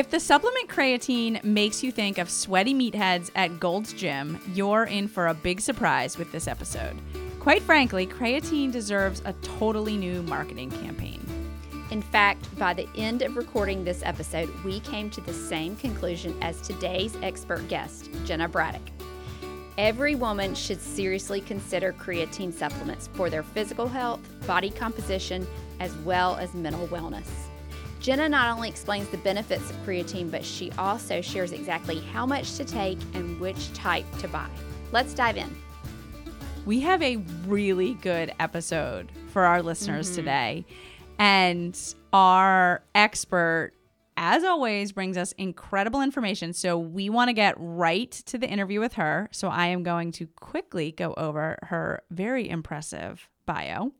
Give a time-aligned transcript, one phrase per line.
[0.00, 5.08] If the supplement creatine makes you think of sweaty meatheads at Gold's Gym, you're in
[5.08, 6.96] for a big surprise with this episode.
[7.38, 11.20] Quite frankly, creatine deserves a totally new marketing campaign.
[11.90, 16.34] In fact, by the end of recording this episode, we came to the same conclusion
[16.40, 18.88] as today's expert guest, Jenna Braddock.
[19.76, 25.46] Every woman should seriously consider creatine supplements for their physical health, body composition,
[25.78, 27.49] as well as mental wellness.
[28.00, 32.56] Jenna not only explains the benefits of creatine, but she also shares exactly how much
[32.56, 34.48] to take and which type to buy.
[34.90, 35.54] Let's dive in.
[36.64, 40.16] We have a really good episode for our listeners mm-hmm.
[40.16, 40.66] today.
[41.18, 41.78] And
[42.14, 43.72] our expert,
[44.16, 46.54] as always, brings us incredible information.
[46.54, 49.28] So we want to get right to the interview with her.
[49.30, 53.92] So I am going to quickly go over her very impressive bio.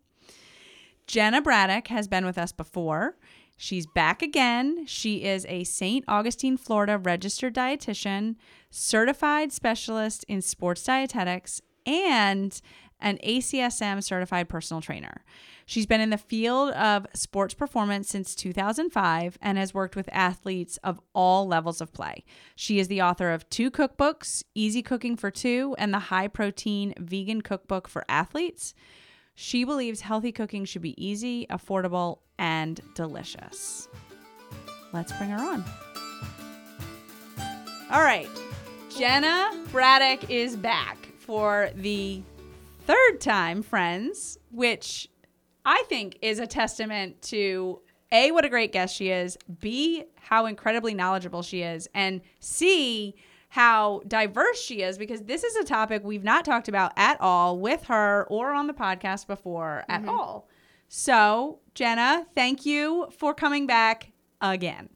[1.07, 3.17] Jenna Braddock has been with us before.
[3.63, 4.87] She's back again.
[4.87, 6.03] She is a St.
[6.09, 8.37] Augustine, Florida registered dietitian,
[8.71, 12.59] certified specialist in sports dietetics, and
[13.01, 15.27] an ACSM certified personal trainer.
[15.67, 20.79] She's been in the field of sports performance since 2005 and has worked with athletes
[20.83, 22.25] of all levels of play.
[22.57, 26.95] She is the author of two cookbooks Easy Cooking for Two and the High Protein
[26.99, 28.73] Vegan Cookbook for Athletes.
[29.35, 33.89] She believes healthy cooking should be easy, affordable, and delicious.
[34.93, 35.65] Let's bring her on.
[37.91, 38.29] All right.
[38.97, 42.23] Jenna Braddock is back for the
[42.87, 45.09] third time, friends, which
[45.65, 47.81] I think is a testament to
[48.13, 53.15] A, what a great guest she is, B, how incredibly knowledgeable she is, and C,
[53.51, 57.59] how diverse she is, because this is a topic we've not talked about at all
[57.59, 60.11] with her or on the podcast before at mm-hmm.
[60.11, 60.49] all.
[60.89, 64.89] So, Jenna, thank you for coming back again.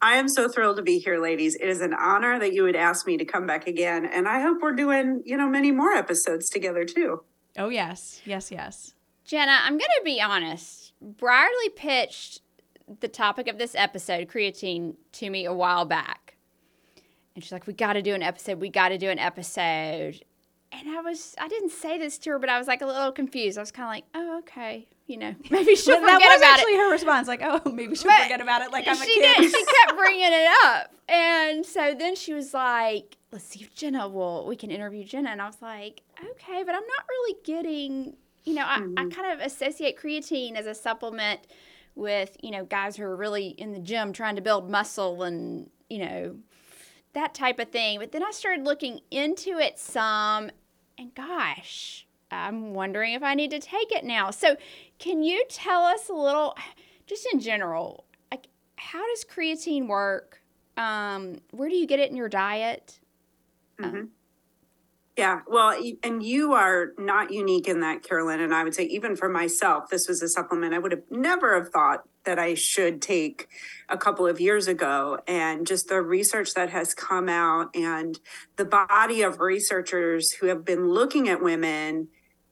[0.00, 1.56] I am so thrilled to be here, ladies.
[1.56, 4.06] It is an honor that you would ask me to come back again.
[4.06, 7.24] And I hope we're doing, you know, many more episodes together too.
[7.58, 8.20] Oh, yes.
[8.24, 8.94] Yes, yes.
[9.24, 10.92] Jenna, I'm going to be honest.
[11.00, 12.42] Brierley pitched
[13.00, 16.25] the topic of this episode, creatine, to me a while back.
[17.36, 18.60] And she's like, we got to do an episode.
[18.60, 20.22] We got to do an episode.
[20.72, 23.12] And I was, I didn't say this to her, but I was like a little
[23.12, 23.58] confused.
[23.58, 24.88] I was kind of like, oh, okay.
[25.06, 26.20] You know, maybe she'll forget about it.
[26.20, 29.00] that was actually her response, like, "Oh, maybe she'll but forget about it." Like I'm
[29.00, 29.36] a she kid.
[29.36, 29.52] Did.
[29.52, 34.08] She kept bringing it up, and so then she was like, "Let's see if Jenna
[34.08, 34.48] will.
[34.48, 38.16] We can interview Jenna." And I was like, "Okay," but I'm not really getting
[38.46, 38.94] you know, I, mm-hmm.
[38.96, 41.40] I kind of associate creatine as a supplement
[41.96, 45.68] with, you know, guys who are really in the gym trying to build muscle and,
[45.90, 46.36] you know,
[47.16, 47.98] that type of thing.
[47.98, 50.50] But then I started looking into it some,
[50.96, 54.30] and gosh, I'm wondering if I need to take it now.
[54.30, 54.56] So,
[54.98, 56.56] can you tell us a little,
[57.06, 60.40] just in general, like how does creatine work?
[60.76, 63.00] Um, where do you get it in your diet?
[63.80, 63.96] Mm-hmm.
[63.96, 64.10] Um,
[65.16, 68.40] yeah, well, and you are not unique in that, Carolyn.
[68.40, 71.54] And I would say, even for myself, this was a supplement I would have never
[71.54, 73.48] have thought that I should take
[73.88, 75.18] a couple of years ago.
[75.26, 78.18] And just the research that has come out and
[78.56, 82.08] the body of researchers who have been looking at women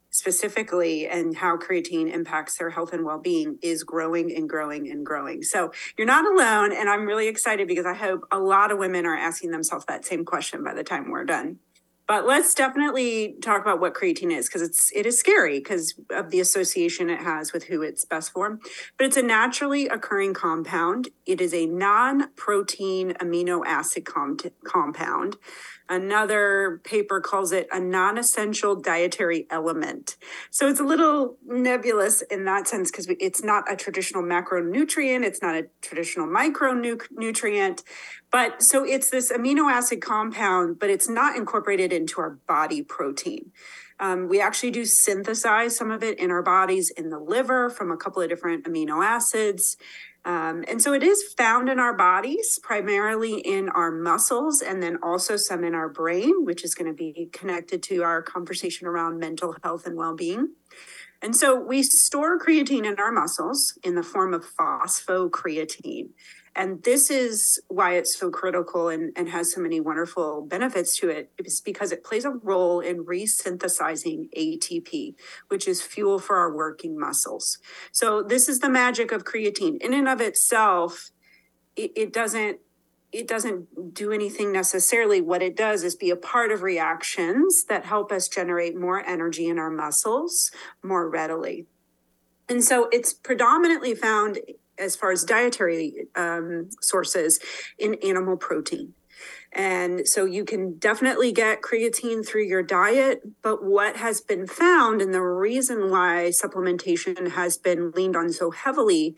[0.09, 5.43] specifically and how creatine impacts their health and well-being is growing and growing and growing.
[5.43, 9.07] So you're not alone and I'm really excited because I hope a lot of women
[9.07, 11.59] are asking themselves that same question by the time we're done.
[12.07, 16.31] But let's definitely talk about what creatine is because it's it is scary because of
[16.31, 18.59] the association it has with who it's best for.
[18.99, 21.09] But it's a naturally occurring compound.
[21.25, 25.37] It is a non-protein amino acid com- compound
[25.89, 30.17] Another paper calls it a non essential dietary element.
[30.51, 35.43] So it's a little nebulous in that sense because it's not a traditional macronutrient, it's
[35.43, 37.83] not a traditional micronutrient.
[38.31, 43.53] But so it's this amino acid compound, but it's not incorporated into our body protein.
[44.01, 47.91] Um, we actually do synthesize some of it in our bodies in the liver from
[47.93, 49.77] a couple of different amino acids.
[50.25, 54.99] Um, and so it is found in our bodies, primarily in our muscles, and then
[55.03, 59.19] also some in our brain, which is going to be connected to our conversation around
[59.19, 60.55] mental health and well being.
[61.21, 66.11] And so we store creatine in our muscles in the form of phosphocreatine.
[66.57, 71.09] And this is why it's so critical and, and has so many wonderful benefits to
[71.09, 71.31] it.
[71.37, 75.15] It's because it plays a role in resynthesizing ATP,
[75.49, 77.59] which is fuel for our working muscles.
[77.91, 79.79] So this is the magic of creatine.
[79.79, 81.11] In and of itself,
[81.77, 82.61] it, it doesn't
[83.11, 85.21] it doesn't do anything necessarily.
[85.21, 89.47] What it does is be a part of reactions that help us generate more energy
[89.47, 90.51] in our muscles
[90.83, 91.67] more readily.
[92.49, 94.41] And so it's predominantly found
[94.79, 97.39] as far as dietary um, sources
[97.79, 98.95] in animal protein.
[99.53, 103.23] And so you can definitely get creatine through your diet.
[103.43, 108.51] But what has been found, and the reason why supplementation has been leaned on so
[108.51, 109.15] heavily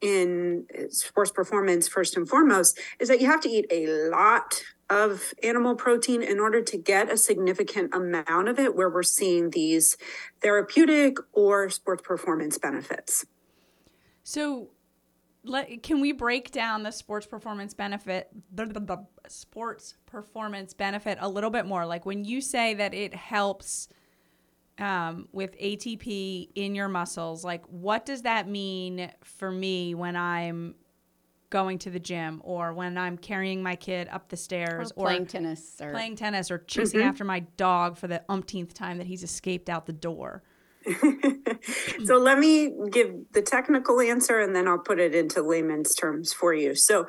[0.00, 5.32] in sports performance, first and foremost, is that you have to eat a lot of
[5.42, 9.96] animal protein in order to get a significant amount of it where we're seeing these
[10.42, 13.24] therapeutic or sports performance benefits.
[14.22, 14.68] So,
[15.44, 21.18] let, can we break down the sports performance benefit the, the, the, sports performance benefit
[21.20, 23.88] a little bit more like when you say that it helps
[24.78, 30.74] um, with atp in your muscles like what does that mean for me when i'm
[31.50, 35.22] going to the gym or when i'm carrying my kid up the stairs or playing
[35.22, 37.08] or tennis or playing tennis or chasing mm-hmm.
[37.08, 40.42] after my dog for the umpteenth time that he's escaped out the door
[42.04, 46.32] so let me give the technical answer and then I'll put it into layman's terms
[46.32, 46.74] for you.
[46.74, 47.06] So,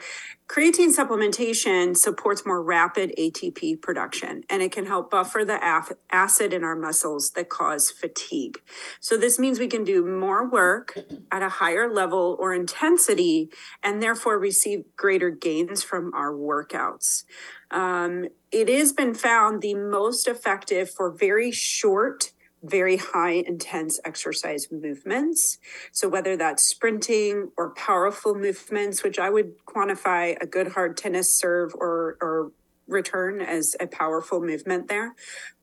[0.47, 6.53] creatine supplementation supports more rapid ATP production and it can help buffer the af- acid
[6.53, 8.61] in our muscles that cause fatigue.
[9.01, 10.97] So, this means we can do more work
[11.31, 13.49] at a higher level or intensity
[13.83, 17.23] and therefore receive greater gains from our workouts.
[17.71, 22.31] Um, it has been found the most effective for very short
[22.69, 25.57] very high intense exercise movements.
[25.91, 31.33] So, whether that's sprinting or powerful movements, which I would quantify a good hard tennis
[31.33, 32.51] serve or, or
[32.87, 35.15] return as a powerful movement there,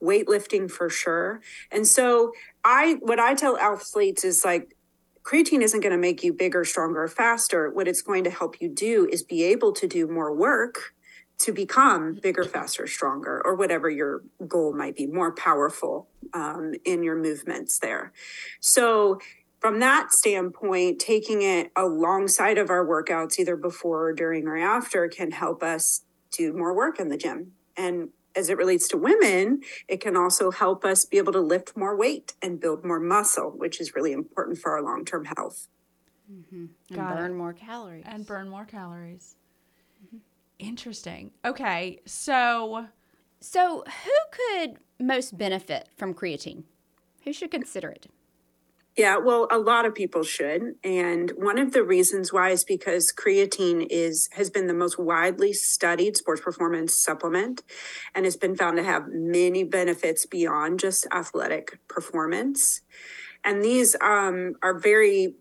[0.02, 1.40] weightlifting for sure.
[1.70, 2.32] And so,
[2.64, 4.76] I what I tell athletes is like,
[5.24, 7.70] creatine isn't going to make you bigger, stronger, faster.
[7.70, 10.94] What it's going to help you do is be able to do more work
[11.38, 17.02] to become bigger, faster, stronger, or whatever your goal might be, more powerful um, in
[17.02, 18.12] your movements there.
[18.60, 19.18] So,
[19.60, 25.06] from that standpoint, taking it alongside of our workouts, either before, or during, or after,
[25.06, 26.02] can help us
[26.32, 27.52] do more work in the gym.
[27.76, 31.76] And as it relates to women, it can also help us be able to lift
[31.76, 35.68] more weight and build more muscle, which is really important for our long term health.
[36.30, 36.66] Mm-hmm.
[36.90, 37.34] And burn it.
[37.34, 38.04] more calories.
[38.06, 39.36] And burn more calories.
[40.62, 41.32] Interesting.
[41.44, 42.86] Okay, so
[43.40, 46.62] so who could most benefit from creatine?
[47.24, 48.06] Who should consider it?
[48.96, 53.12] Yeah, well, a lot of people should, and one of the reasons why is because
[53.12, 57.64] creatine is has been the most widely studied sports performance supplement,
[58.14, 62.82] and has been found to have many benefits beyond just athletic performance.
[63.42, 65.34] And these um, are very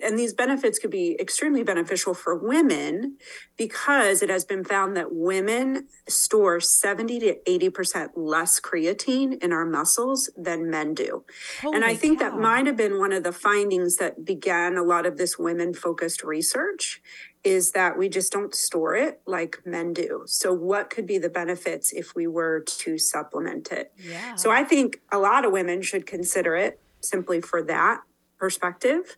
[0.00, 3.16] and these benefits could be extremely beneficial for women
[3.56, 9.64] because it has been found that women store 70 to 80% less creatine in our
[9.64, 11.24] muscles than men do.
[11.62, 12.30] Holy and I think cow.
[12.30, 15.74] that might have been one of the findings that began a lot of this women
[15.74, 17.02] focused research
[17.44, 20.22] is that we just don't store it like men do.
[20.26, 23.92] So what could be the benefits if we were to supplement it?
[23.96, 24.34] Yeah.
[24.36, 28.02] So I think a lot of women should consider it simply for that
[28.38, 29.16] perspective.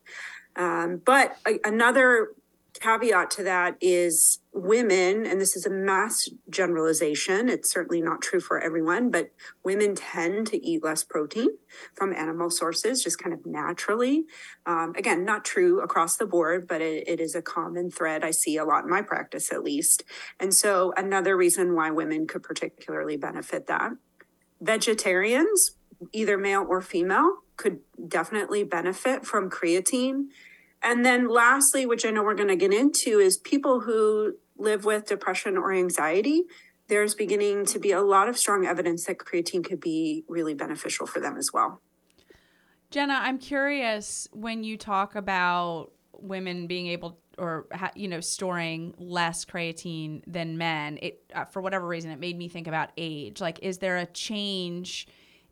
[0.60, 2.32] Um, but a, another
[2.78, 8.40] caveat to that is women, and this is a mass generalization, it's certainly not true
[8.40, 9.31] for everyone, but
[9.64, 11.48] women tend to eat less protein
[11.94, 14.24] from animal sources just kind of naturally.
[14.67, 18.31] Um, again, not true across the board, but it, it is a common thread I
[18.31, 20.05] see a lot in my practice at least.
[20.38, 23.93] And so, another reason why women could particularly benefit that.
[24.60, 25.72] Vegetarians,
[26.12, 30.29] either male or female, could definitely benefit from creatine.
[30.82, 34.84] And then lastly, which I know we're going to get into, is people who live
[34.84, 36.44] with depression or anxiety.
[36.89, 41.06] There's beginning to be a lot of strong evidence that creatine could be really beneficial
[41.06, 41.81] for them as well.
[42.91, 49.44] Jenna, I'm curious when you talk about women being able or you know storing less
[49.44, 53.58] creatine than men it uh, for whatever reason it made me think about age like
[53.63, 55.08] is there a change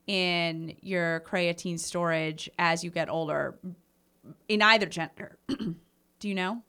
[0.06, 3.58] in your creatine storage as you get older
[4.48, 5.38] in either gender?
[5.48, 6.62] Do you know?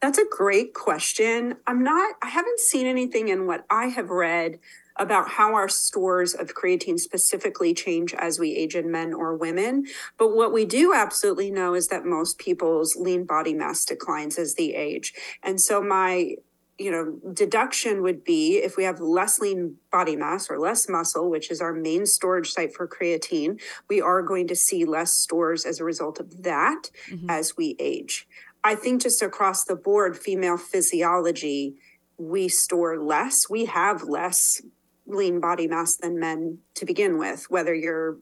[0.00, 1.56] That's a great question.
[1.66, 4.58] I'm not, I haven't seen anything in what I have read
[4.96, 9.84] about how our stores of creatine specifically change as we age in men or women.
[10.18, 14.54] But what we do absolutely know is that most people's lean body mass declines as
[14.54, 15.12] they age.
[15.42, 16.36] And so my
[16.80, 21.28] you know, deduction would be if we have less lean body mass or less muscle,
[21.28, 23.60] which is our main storage site for creatine,
[23.90, 27.28] we are going to see less stores as a result of that mm-hmm.
[27.28, 28.26] as we age.
[28.64, 31.74] I think just across the board, female physiology,
[32.16, 34.62] we store less, we have less
[35.06, 38.16] lean body mass than men to begin with, whether you're,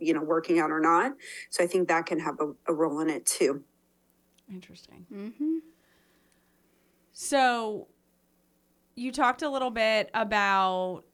[0.00, 1.12] you know, working out or not.
[1.50, 3.62] So I think that can have a, a role in it too.
[4.52, 5.06] Interesting.
[5.14, 5.58] Mm-hmm.
[7.12, 7.86] So
[9.00, 11.04] you talked a little bit about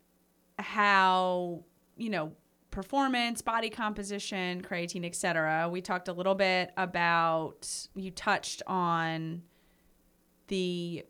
[0.58, 1.62] how,
[1.96, 2.32] you know,
[2.72, 5.68] performance, body composition, creatine, etc.
[5.70, 9.42] We talked a little bit about you touched on
[10.48, 11.04] the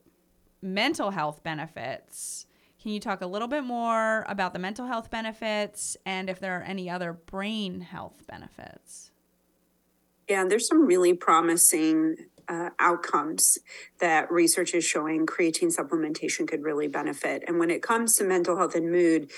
[0.61, 2.47] mental health benefits.
[2.83, 6.61] Can you talk a little bit more about the mental health benefits and if there
[6.61, 9.13] are any other brain health benefits?
[10.29, 12.17] Yeah, there's some really promising
[12.49, 13.59] uh, outcomes
[14.01, 17.43] that research is showing creatine supplementation could really benefit.
[17.47, 19.31] And when it comes to mental health and mood,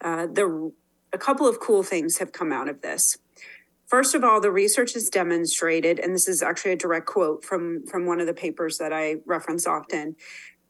[0.00, 0.72] uh, the
[1.12, 3.18] a couple of cool things have come out of this.
[3.86, 7.86] First of all, the research has demonstrated, and this is actually a direct quote from,
[7.86, 10.16] from one of the papers that I reference often.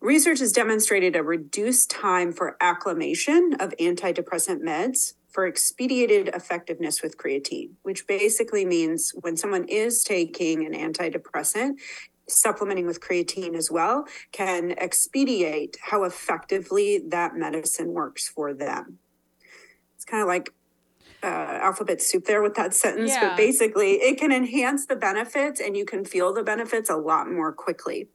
[0.00, 7.18] Research has demonstrated a reduced time for acclimation of antidepressant meds for expedited effectiveness with
[7.18, 11.72] creatine, which basically means when someone is taking an antidepressant,
[12.28, 18.98] supplementing with creatine as well can expedite how effectively that medicine works for them.
[19.96, 20.50] It's kind of like
[21.24, 23.30] uh, alphabet soup there with that sentence, Yeah.
[23.30, 27.28] but basically it can enhance the benefits and you can feel the benefits a lot
[27.28, 28.08] more quickly.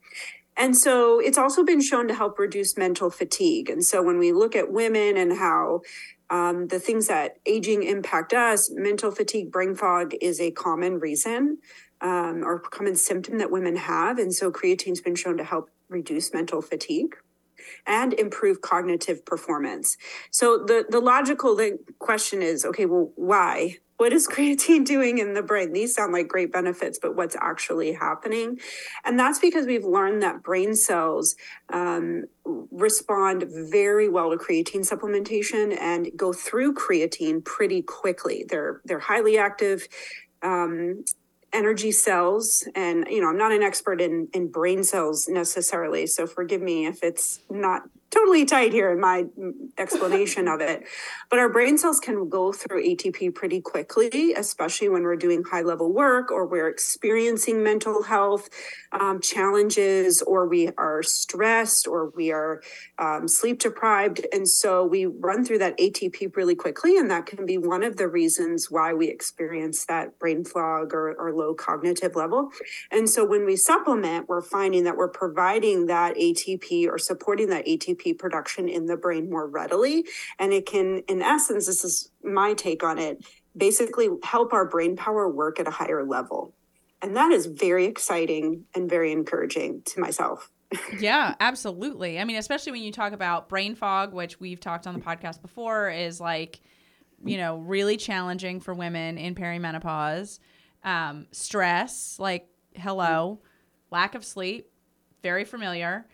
[0.56, 3.70] And so it's also been shown to help reduce mental fatigue.
[3.70, 5.82] And so when we look at women and how
[6.30, 11.58] um, the things that aging impact us, mental fatigue, brain fog is a common reason
[12.02, 14.20] um, or common symptom that women have.
[14.20, 17.16] And so creatine's been shown to help reduce mental fatigue
[17.86, 19.98] and improve cognitive performance.
[20.32, 21.60] So the the logical
[22.00, 23.78] question is, okay, well, why?
[24.00, 25.74] What is creatine doing in the brain?
[25.74, 28.60] These sound like great benefits, but what's actually happening?
[29.04, 31.36] And that's because we've learned that brain cells
[31.72, 38.46] um, respond very well to creatine supplementation and go through creatine pretty quickly.
[38.48, 39.88] They're they're highly active.
[40.42, 41.04] Um,
[41.52, 46.28] energy cells and you know i'm not an expert in in brain cells necessarily so
[46.28, 49.26] forgive me if it's not totally tight here in my
[49.78, 50.84] explanation of it.
[51.30, 55.62] But our brain cells can go through atp pretty quickly especially when we're doing high
[55.62, 58.50] level work or we're experiencing mental health
[58.92, 62.62] um, challenges or we are stressed or we are
[62.98, 64.26] um, sleep deprived.
[64.34, 67.98] And so we run through that atp really quickly and that can be one of
[67.98, 72.50] the reasons why we experience that brain fog or, or low cognitive level.
[72.92, 77.66] And so when we supplement we're finding that we're providing that atp or supporting that
[77.66, 80.06] atp production in the brain more readily
[80.40, 83.24] and it can in essence this is my take on it
[83.56, 86.54] basically help our brain power work at a higher level
[87.02, 90.50] and that is very exciting and very encouraging to myself
[91.00, 92.20] yeah, absolutely.
[92.20, 95.42] I mean, especially when you talk about brain fog, which we've talked on the podcast
[95.42, 96.60] before, is like,
[97.26, 100.40] you know, really challenging for women in perimenopause.
[100.84, 103.40] Um, stress, like, hello,
[103.92, 104.68] lack of sleep,
[105.24, 106.06] very familiar.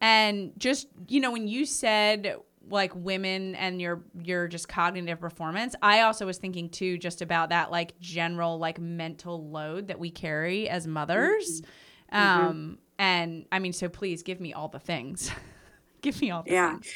[0.00, 2.36] And just, you know, when you said
[2.70, 7.48] like women and your your just cognitive performance, I also was thinking too just about
[7.48, 11.62] that like general like mental load that we carry as mothers.
[12.12, 15.30] Um and I mean so please give me all the things.
[16.02, 16.72] give me all the Yeah.
[16.72, 16.92] things.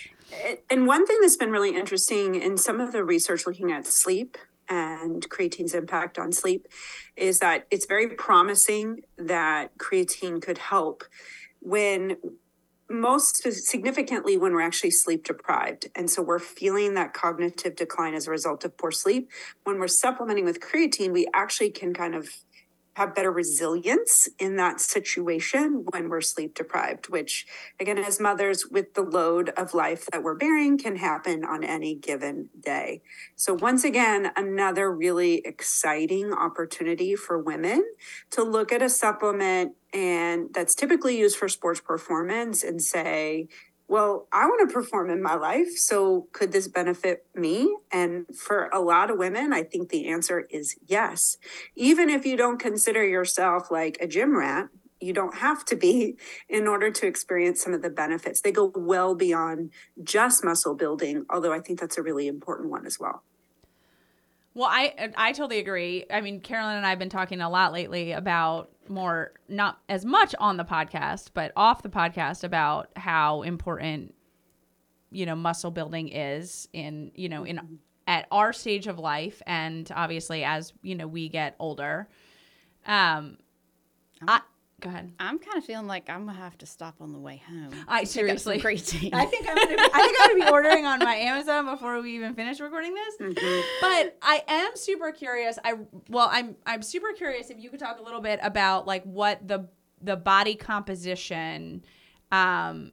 [0.71, 4.39] And one thing that's been really interesting in some of the research looking at sleep
[4.69, 6.69] and creatine's impact on sleep
[7.17, 11.05] is that it's very promising that creatine could help
[11.61, 12.17] when
[12.91, 15.89] most significantly when we're actually sleep deprived.
[15.95, 19.31] And so we're feeling that cognitive decline as a result of poor sleep.
[19.65, 22.29] When we're supplementing with creatine, we actually can kind of
[22.95, 27.47] have better resilience in that situation when we're sleep deprived, which,
[27.81, 31.95] again, as mothers with the load of life that we're bearing, can happen on any
[31.95, 33.03] given day.
[33.35, 37.85] So, once again, another really exciting opportunity for women
[38.31, 43.49] to look at a supplement and that's typically used for sports performance and say,
[43.93, 45.77] well, I want to perform in my life.
[45.77, 47.77] So could this benefit me?
[47.93, 51.37] And for a lot of women, I think the answer is yes.
[51.77, 56.17] Even if you don't consider yourself like a gym rat, you don't have to be
[56.49, 58.41] in order to experience some of the benefits.
[58.41, 59.73] They go well beyond
[60.03, 63.23] just muscle building, although I think that's a really important one as well.
[64.55, 66.07] Well, I I totally agree.
[66.11, 70.05] I mean, Carolyn and I have been talking a lot lately about more not as
[70.05, 74.15] much on the podcast, but off the podcast about how important
[75.11, 79.91] you know muscle building is in you know in at our stage of life and
[79.95, 82.09] obviously as you know we get older.
[82.87, 83.39] Um
[84.27, 84.41] I
[84.83, 85.13] Go ahead.
[85.21, 87.71] I'm kind of feeling like I'm gonna have to stop on the way home.
[87.87, 89.11] I Pick up some seriously.
[89.13, 92.03] I think I'm gonna be, I think I'm gonna be ordering on my Amazon before
[92.03, 93.37] we even finish recording this.
[93.81, 95.57] But I am super curious.
[95.65, 95.75] I
[96.09, 99.47] well, I'm I'm super curious if you could talk a little bit about like what
[99.47, 99.69] the
[100.01, 101.85] the body composition
[102.33, 102.91] um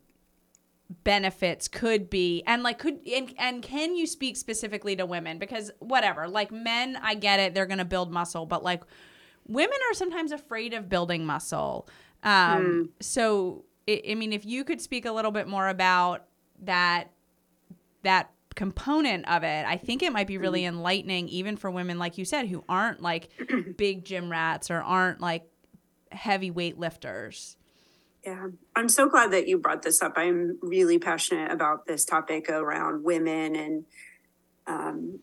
[1.03, 5.69] benefits could be and like could and, and can you speak specifically to women because
[5.77, 8.81] whatever like men i get it they're gonna build muscle but like
[9.49, 11.87] women are sometimes afraid of building muscle.
[12.23, 16.25] Um so I, I mean if you could speak a little bit more about
[16.63, 17.11] that
[18.03, 22.17] that component of it i think it might be really enlightening even for women like
[22.17, 23.29] you said who aren't like
[23.77, 25.49] big gym rats or aren't like
[26.11, 27.57] heavyweight lifters.
[28.25, 30.13] Yeah, I'm so glad that you brought this up.
[30.17, 33.85] I'm really passionate about this topic around women and
[34.67, 35.19] um,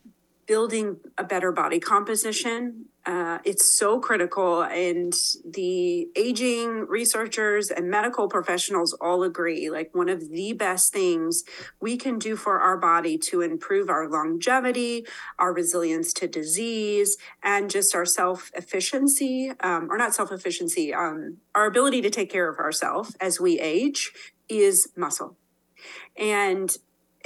[0.46, 2.86] building a better body composition.
[3.04, 5.14] Uh, it's so critical, and
[5.48, 11.44] the aging researchers and medical professionals all agree like one of the best things
[11.80, 15.06] we can do for our body to improve our longevity,
[15.38, 21.36] our resilience to disease, and just our self efficiency, um, or not self efficiency, um,
[21.54, 24.12] our ability to take care of ourselves as we age
[24.48, 25.36] is muscle.
[26.16, 26.76] And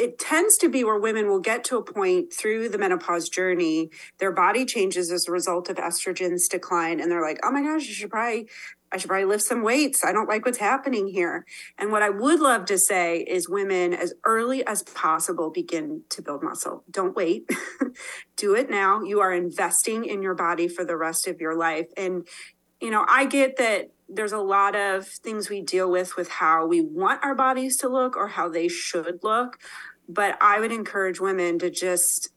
[0.00, 3.90] it tends to be where women will get to a point through the menopause journey,
[4.16, 7.82] their body changes as a result of estrogen's decline, and they're like, oh my gosh,
[7.82, 8.48] I should probably.
[8.92, 10.04] I should probably lift some weights.
[10.04, 11.46] I don't like what's happening here.
[11.78, 16.20] And what I would love to say is women, as early as possible, begin to
[16.20, 16.82] build muscle.
[16.90, 17.48] Don't wait.
[18.36, 19.00] Do it now.
[19.02, 21.86] You are investing in your body for the rest of your life.
[21.96, 22.26] And,
[22.80, 26.66] you know, I get that there's a lot of things we deal with with how
[26.66, 29.58] we want our bodies to look or how they should look
[30.12, 32.30] but i would encourage women to just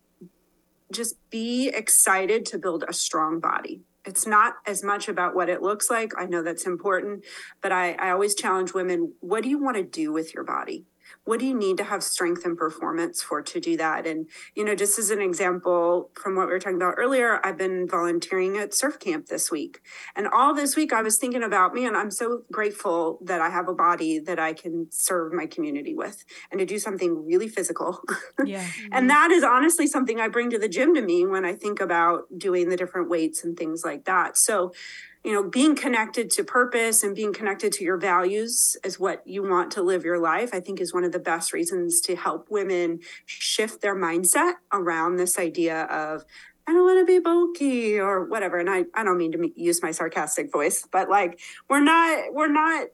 [0.91, 3.81] just be excited to build a strong body.
[4.05, 6.11] It's not as much about what it looks like.
[6.15, 7.23] I know that's important
[7.61, 10.85] but i, I always challenge women what do you want to do with your body
[11.25, 14.05] what do you need to have strength and performance for to do that?
[14.05, 17.57] And you know just as an example from what we were talking about earlier i've
[17.57, 19.79] been volunteering at surf camp this week.
[20.15, 23.67] And all this week i was thinking about man i'm so grateful that i have
[23.67, 28.01] a body that i can serve my community with and to do something really physical.
[28.45, 28.65] Yeah.
[28.91, 29.07] And mm-hmm.
[29.07, 32.23] that is honestly something i bring to the gym to me when i think about
[32.37, 34.37] doing the different weights and things like that.
[34.37, 34.73] So
[35.23, 39.41] you know being connected to purpose and being connected to your values is what you
[39.41, 42.47] want to live your life i think is one of the best reasons to help
[42.49, 46.23] women shift their mindset around this idea of
[46.65, 48.57] I don't want to be bulky or whatever.
[48.57, 52.47] And I, I don't mean to use my sarcastic voice, but like we're not we're
[52.47, 52.87] not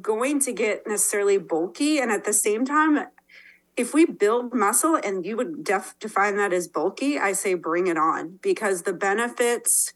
[0.00, 1.98] going to get necessarily bulky.
[1.98, 3.06] And at the same time,
[3.76, 7.86] if we build muscle and you would def- define that as bulky, I say bring
[7.86, 9.92] it on because the benefits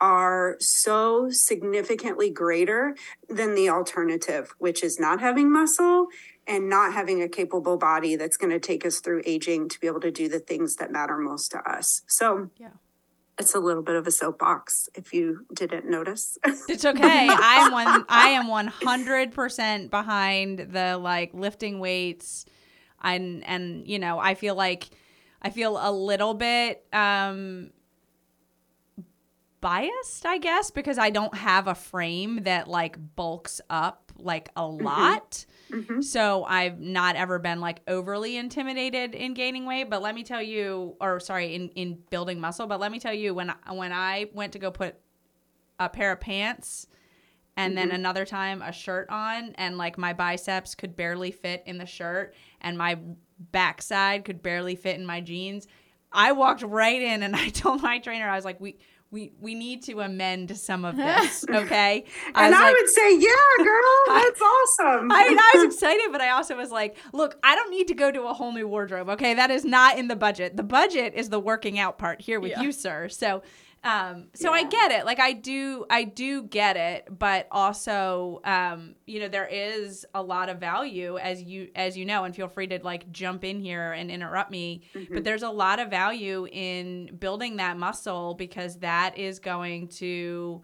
[0.00, 2.94] are so significantly greater
[3.28, 6.08] than the alternative, which is not having muscle
[6.46, 9.86] and not having a capable body that's going to take us through aging to be
[9.86, 12.02] able to do the things that matter most to us.
[12.06, 12.70] So, Yeah.
[13.40, 16.38] It's a little bit of a soapbox if you didn't notice.
[16.68, 17.28] It's okay.
[17.30, 18.04] I am one.
[18.08, 22.46] I am one hundred percent behind the like lifting weights,
[23.00, 24.88] and and you know I feel like
[25.40, 27.70] I feel a little bit um
[29.60, 34.66] biased, I guess, because I don't have a frame that like bulks up like a
[34.66, 35.44] lot.
[35.70, 36.02] Mhm.
[36.02, 40.42] So I've not ever been like overly intimidated in gaining weight, but let me tell
[40.42, 44.26] you or sorry, in in building muscle, but let me tell you when when I
[44.32, 44.96] went to go put
[45.78, 46.88] a pair of pants
[47.56, 51.78] and then another time a shirt on and like my biceps could barely fit in
[51.78, 52.98] the shirt and my
[53.52, 55.66] backside could barely fit in my jeans.
[56.12, 58.78] I walked right in and I told my trainer I was like we
[59.10, 62.04] we we need to amend some of this, okay?
[62.34, 65.10] and was I like- would say, yeah, girl, that's awesome.
[65.10, 67.94] I mean, I was excited, but I also was like, look, I don't need to
[67.94, 69.08] go to a whole new wardrobe.
[69.10, 69.34] Okay.
[69.34, 70.56] That is not in the budget.
[70.56, 72.62] The budget is the working out part here with Yeah.
[72.62, 73.08] you, sir.
[73.08, 73.42] So,
[73.84, 75.04] um, so I get it.
[75.04, 80.22] Like I do, I do get it, but also, um, you know, there is a
[80.22, 83.60] lot of value as you, as you know, and feel free to like jump in
[83.60, 84.82] here and interrupt me.
[85.12, 90.60] But there's a lot of value in building that muscle because that is going to,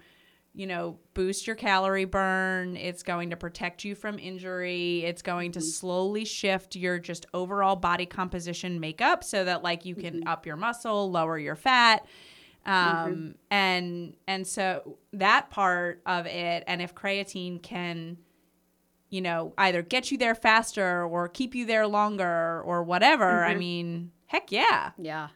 [0.53, 2.77] you know, boost your calorie burn.
[2.77, 5.05] It's going to protect you from injury.
[5.05, 9.95] It's going to slowly shift your just overall body composition makeup so that like you
[9.95, 12.07] can up your muscle, lower your fat.
[12.67, 18.19] Um and and so that part of it and if creatine can
[19.15, 23.55] you know, either get you there faster or keep you there longer or whatever, I
[23.55, 24.91] mean, heck yeah.
[24.99, 25.29] Yeah.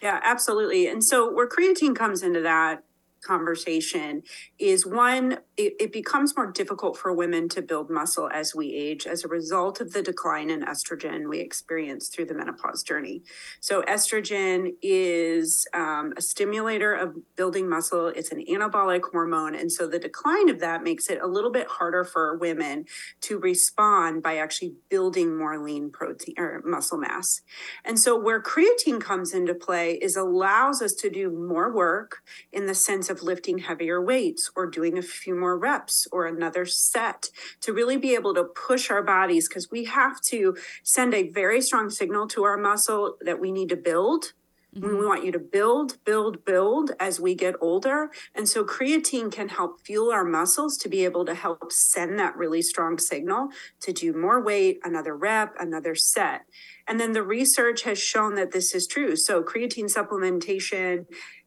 [0.00, 0.86] Yeah, absolutely.
[0.86, 2.83] And so where creatine comes into that
[3.24, 4.22] conversation
[4.58, 9.06] is one it, it becomes more difficult for women to build muscle as we age
[9.06, 13.22] as a result of the decline in estrogen we experience through the menopause journey.
[13.60, 19.54] So, estrogen is um, a stimulator of building muscle, it's an anabolic hormone.
[19.54, 22.86] And so, the decline of that makes it a little bit harder for women
[23.22, 27.42] to respond by actually building more lean protein or muscle mass.
[27.84, 32.18] And so, where creatine comes into play is allows us to do more work
[32.52, 36.66] in the sense of lifting heavier weights or doing a few more reps or another
[36.66, 41.30] set to really be able to push our bodies because we have to send a
[41.30, 44.32] very strong signal to our muscle that we need to build.
[44.76, 44.98] Mm-hmm.
[44.98, 48.10] We want you to build, build, build as we get older.
[48.34, 52.36] And so creatine can help fuel our muscles to be able to help send that
[52.36, 53.50] really strong signal
[53.80, 56.46] to do more weight, another rep, another set.
[56.88, 59.16] And then the research has shown that this is true.
[59.16, 61.06] So creatine supplementation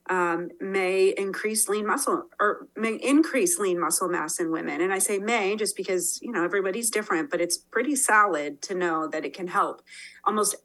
[0.10, 4.82] um, may increase lean muscle or may increase lean muscle mass in women.
[4.82, 8.76] And I say may just because, you know, everybody's different, but it's pretty solid to
[8.76, 9.82] know that it can help.
[10.26, 10.56] Almost,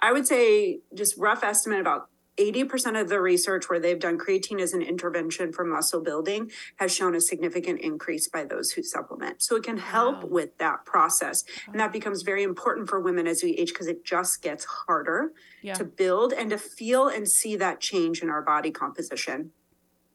[0.00, 2.09] I would say, just rough estimate about
[2.40, 6.94] 80% of the research where they've done creatine as an intervention for muscle building has
[6.94, 9.42] shown a significant increase by those who supplement.
[9.42, 10.28] So it can help wow.
[10.30, 11.44] with that process.
[11.66, 15.32] And that becomes very important for women as we age because it just gets harder
[15.62, 15.74] yeah.
[15.74, 19.52] to build and to feel and see that change in our body composition.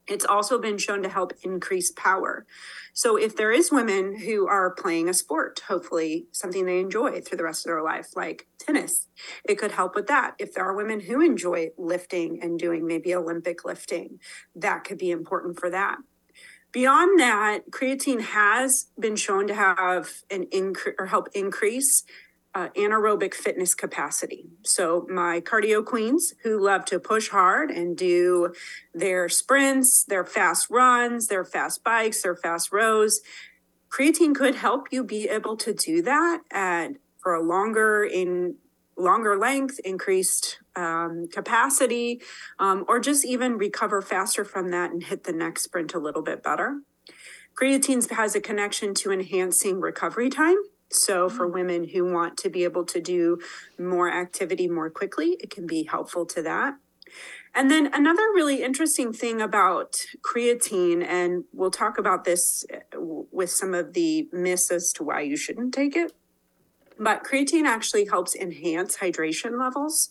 [0.08, 2.46] It's also been shown to help increase power.
[2.94, 7.38] So if there is women who are playing a sport, hopefully something they enjoy through
[7.38, 9.08] the rest of their life, like tennis,
[9.44, 10.36] it could help with that.
[10.40, 14.20] If there are women who enjoy lifting and doing maybe Olympic lifting,
[14.56, 15.98] that could be important for that.
[16.72, 22.04] Beyond that, creatine has been shown to have an increase or help increase
[22.56, 24.48] uh, anaerobic fitness capacity.
[24.64, 28.54] So, my cardio queens who love to push hard and do
[28.94, 33.20] their sprints, their fast runs, their fast bikes, their fast rows,
[33.90, 38.56] creatine could help you be able to do that and for a longer in
[38.98, 42.22] longer length, increased um, capacity,
[42.60, 46.22] um, or just even recover faster from that and hit the next sprint a little
[46.22, 46.80] bit better.
[47.60, 50.58] Creatine has a connection to enhancing recovery time.
[50.96, 51.54] So, for mm.
[51.54, 53.40] women who want to be able to do
[53.78, 56.76] more activity more quickly, it can be helpful to that.
[57.54, 63.50] And then another really interesting thing about creatine, and we'll talk about this uh, with
[63.50, 66.12] some of the myths as to why you shouldn't take it.
[66.98, 70.10] But creatine actually helps enhance hydration levels,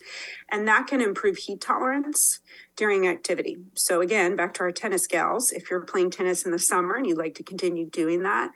[0.50, 2.40] and that can improve heat tolerance
[2.76, 3.56] during activity.
[3.74, 7.06] So, again, back to our tennis gals, if you're playing tennis in the summer and
[7.06, 8.50] you'd like to continue doing that,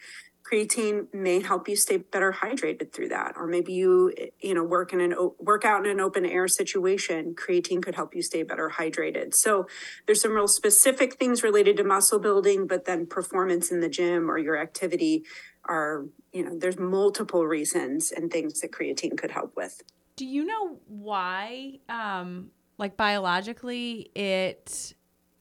[0.48, 3.34] creatine may help you stay better hydrated through that.
[3.36, 7.34] Or maybe you you know work in an work out in an open air situation
[7.34, 9.34] creatine could help you stay better hydrated.
[9.34, 9.66] So
[10.06, 14.30] there's some real specific things related to muscle building but then performance in the gym
[14.30, 15.24] or your activity
[15.64, 19.82] are you know there's multiple reasons and things that creatine could help with.
[20.16, 24.94] Do you know why um like biologically it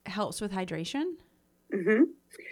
[0.06, 1.14] helps with hydration
[1.74, 2.04] mm-hmm.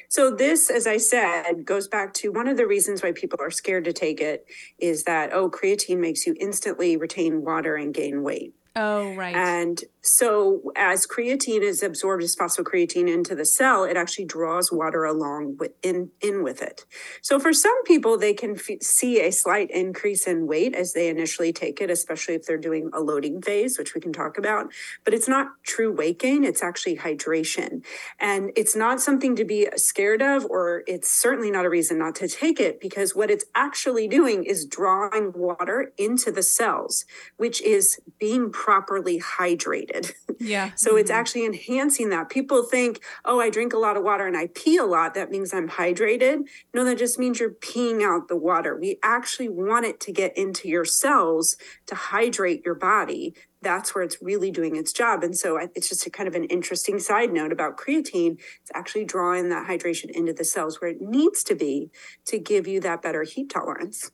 [0.10, 3.52] So, this, as I said, goes back to one of the reasons why people are
[3.52, 4.46] scared to take it
[4.80, 8.54] is that, oh, creatine makes you instantly retain water and gain weight.
[8.76, 9.36] Oh, right.
[9.36, 15.04] And so as creatine is absorbed as phosphocreatine into the cell, it actually draws water
[15.04, 16.86] along with in, in with it.
[17.24, 21.10] So for some people, they can f- see a slight increase in weight as they
[21.10, 24.72] initially take it, especially if they're doing a loading phase, which we can talk about.
[25.04, 27.84] But it's not true weight gain; it's actually hydration,
[28.20, 32.16] and it's not something to be scared of, or it's certainly not a reason not
[32.16, 37.06] to take it because what it's actually doing is drawing water into the cells,
[37.38, 39.95] which is being properly hydrated.
[40.38, 40.72] Yeah.
[40.76, 41.00] so mm-hmm.
[41.00, 42.30] it's actually enhancing that.
[42.30, 45.14] People think, oh, I drink a lot of water and I pee a lot.
[45.14, 46.42] That means I'm hydrated.
[46.74, 48.78] No, that just means you're peeing out the water.
[48.78, 51.56] We actually want it to get into your cells
[51.86, 53.34] to hydrate your body.
[53.62, 55.24] That's where it's really doing its job.
[55.24, 58.38] And so it's just a kind of an interesting side note about creatine.
[58.62, 61.92] It's actually drawing that hydration into the cells where it needs to be
[62.26, 64.12] to give you that better heat tolerance.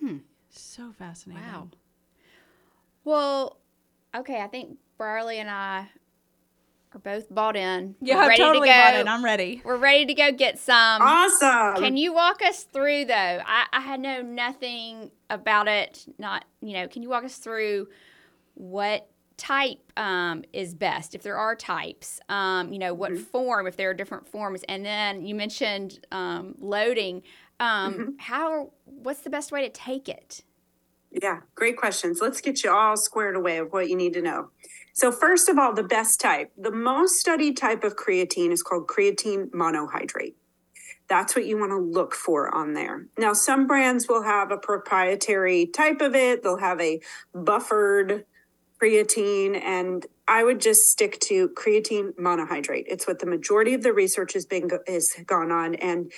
[0.00, 0.18] Hmm.
[0.50, 1.44] So fascinating.
[1.44, 1.68] Wow.
[3.04, 3.60] Well,
[4.14, 5.88] okay, I think Brierley and I
[6.96, 7.94] are both bought in.
[8.00, 9.08] Yeah, I'm totally to bought in.
[9.08, 9.62] I'm ready.
[9.64, 11.02] We're ready to go get some.
[11.02, 11.82] Awesome.
[11.82, 13.14] Can you walk us through though?
[13.14, 16.06] I, I had know nothing about it.
[16.18, 16.88] Not you know.
[16.88, 17.88] Can you walk us through
[18.54, 22.20] what type um, is best if there are types?
[22.28, 23.22] Um, you know what mm-hmm.
[23.22, 27.22] form if there are different forms, and then you mentioned um, loading.
[27.60, 28.10] Um, mm-hmm.
[28.18, 28.72] How?
[28.84, 30.42] What's the best way to take it?
[31.10, 32.20] Yeah, great questions.
[32.20, 34.50] Let's get you all squared away of what you need to know.
[34.96, 38.86] So, first of all, the best type, the most studied type of creatine is called
[38.86, 40.36] creatine monohydrate.
[41.06, 43.06] That's what you want to look for on there.
[43.18, 47.00] Now, some brands will have a proprietary type of it, they'll have a
[47.34, 48.24] buffered
[48.80, 52.84] creatine, and I would just stick to creatine monohydrate.
[52.86, 56.10] It's what the majority of the research has been has gone on, and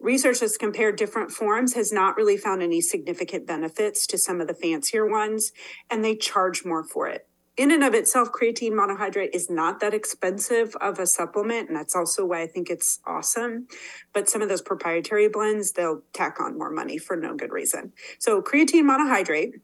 [0.00, 4.48] research that's compared different forms has not really found any significant benefits to some of
[4.48, 5.52] the fancier ones,
[5.88, 9.94] and they charge more for it in and of itself, creatine monohydrate is not that
[9.94, 11.68] expensive of a supplement.
[11.68, 13.68] And that's also why I think it's awesome.
[14.12, 17.92] But some of those proprietary blends, they'll tack on more money for no good reason.
[18.18, 19.60] So, creatine monohydrate.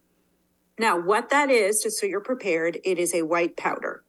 [0.78, 4.04] Now, what that is, just so you're prepared, it is a white powder.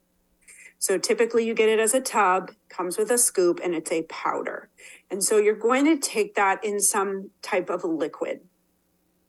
[0.78, 4.04] So, typically you get it as a tub, comes with a scoop, and it's a
[4.04, 4.70] powder.
[5.10, 8.42] And so, you're going to take that in some type of liquid.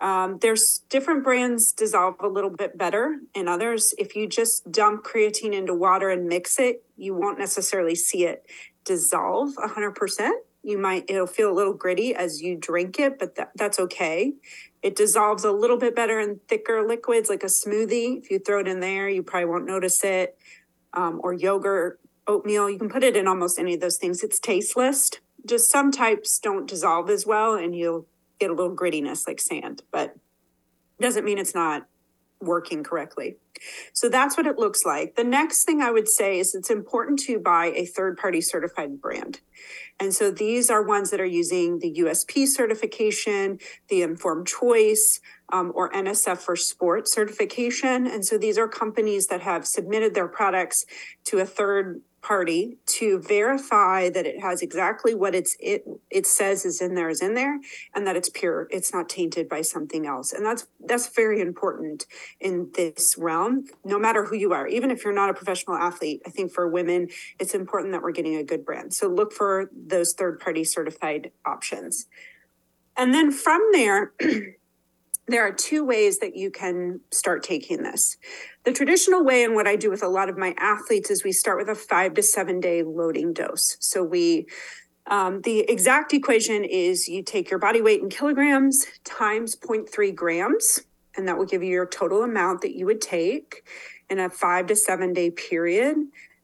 [0.03, 3.95] Um, there's different brands dissolve a little bit better and others.
[3.99, 8.45] If you just dump creatine into water and mix it, you won't necessarily see it
[8.85, 10.31] dissolve 100%.
[10.65, 14.33] You might, it'll feel a little gritty as you drink it, but that, that's okay.
[14.83, 18.19] It dissolves a little bit better in thicker liquids like a smoothie.
[18.19, 20.37] If you throw it in there, you probably won't notice it.
[20.95, 24.25] Um, or yogurt, oatmeal, you can put it in almost any of those things.
[24.25, 25.13] It's tasteless.
[25.47, 28.07] Just some types don't dissolve as well, and you'll
[28.43, 30.15] get a little grittiness like sand, but
[31.01, 31.87] doesn't mean it's not
[32.41, 33.37] working correctly.
[33.93, 35.15] So that's what it looks like.
[35.15, 39.01] The next thing I would say is it's important to buy a third party certified
[39.01, 39.41] brand.
[40.01, 45.21] And so these are ones that are using the USP certification, the informed choice,
[45.53, 48.09] um, or NSF for sport certification.
[48.09, 50.85] And so these are companies that have submitted their products
[51.27, 56.65] to a third party to verify that it has exactly what it's it it says
[56.65, 57.59] is in there is in there
[57.95, 60.33] and that it's pure it's not tainted by something else.
[60.33, 62.07] And that's that's very important
[62.41, 64.69] in this realm no matter who you are.
[64.69, 67.09] Even if you're not a professional athlete i think for women
[67.39, 68.95] it's important that we're getting a good brand.
[68.95, 72.07] So look for those third party certified options.
[72.97, 74.13] And then from there
[75.33, 78.17] there are two ways that you can start taking this.
[78.65, 81.33] The traditional way, and what I do with a lot of my athletes, is we
[81.33, 83.77] start with a five to seven day loading dose.
[83.81, 84.47] So we
[85.07, 90.81] um, the exact equation is you take your body weight in kilograms times 0.3 grams,
[91.17, 93.67] and that will give you your total amount that you would take
[94.09, 95.97] in a five to seven day period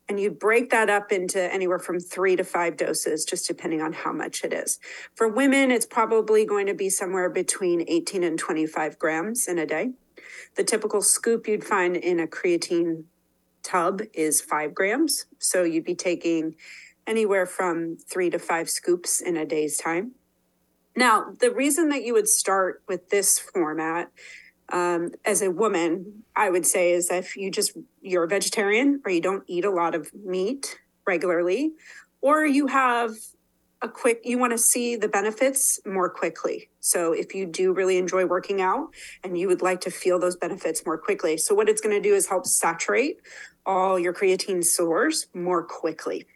[0.09, 3.92] and you break that up into anywhere from three to five doses, just depending on
[3.92, 4.79] how much it is.
[5.14, 9.66] For women, it's probably going to be somewhere between 18 and 25 grams in a
[9.66, 9.92] day.
[10.57, 13.05] The typical scoop you'd find in a creatine
[13.62, 15.27] tub is five grams.
[15.38, 16.55] So you'd be taking
[17.07, 20.12] anywhere from three to five scoops in a day's time.
[20.97, 24.11] Now, the reason that you would start with this format
[24.70, 29.11] um, as a woman, I would say is if you just you're a vegetarian or
[29.11, 31.72] you don't eat a lot of meat regularly,
[32.20, 33.12] or you have
[33.81, 36.68] a quick you want to see the benefits more quickly.
[36.81, 38.88] So if you do really enjoy working out
[39.22, 41.37] and you would like to feel those benefits more quickly.
[41.37, 43.18] So what it's going to do is help saturate
[43.64, 46.26] all your creatine stores more quickly.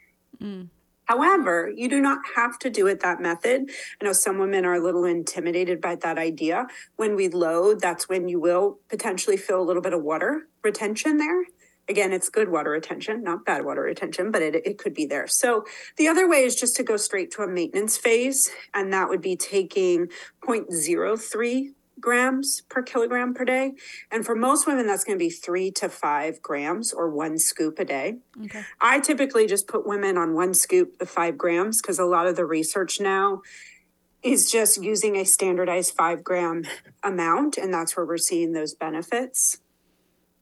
[0.41, 0.69] Mm.
[1.05, 3.71] However, you do not have to do it that method.
[4.01, 6.67] I know some women are a little intimidated by that idea.
[6.97, 11.19] When we load, that's when you will potentially feel a little bit of water retention
[11.19, 11.45] there.
[11.89, 15.27] Again, it's good water retention, not bad water retention, but it, it could be there.
[15.27, 15.65] So
[15.97, 19.21] the other way is just to go straight to a maintenance phase, and that would
[19.21, 20.09] be taking
[20.47, 23.73] 0.03 grams per kilogram per day.
[24.11, 27.79] And for most women, that's going to be three to five grams or one scoop
[27.79, 28.19] a day.
[28.45, 28.63] Okay.
[28.81, 32.37] I typically just put women on one scoop of five grams because a lot of
[32.37, 33.41] the research now
[34.23, 36.65] is just using a standardized five gram
[37.03, 37.57] amount.
[37.57, 39.59] And that's where we're seeing those benefits.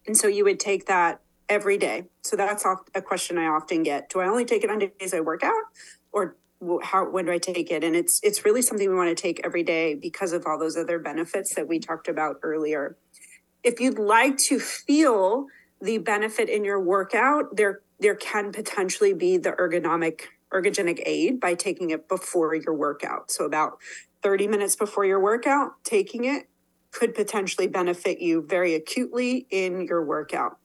[0.07, 2.05] And so you would take that every day.
[2.23, 4.09] So that's a question I often get.
[4.09, 5.65] Do I only take it on days I work out
[6.13, 6.37] or
[6.83, 7.83] how when do I take it?
[7.83, 10.77] And it's it's really something we want to take every day because of all those
[10.77, 12.97] other benefits that we talked about earlier.
[13.63, 15.47] If you'd like to feel
[15.81, 21.55] the benefit in your workout, there there can potentially be the ergonomic ergogenic aid by
[21.55, 23.31] taking it before your workout.
[23.31, 23.79] So about
[24.23, 26.49] 30 minutes before your workout, taking it
[26.91, 30.59] could potentially benefit you very acutely in your workout.